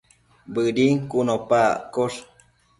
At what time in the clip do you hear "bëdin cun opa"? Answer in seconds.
0.53-1.59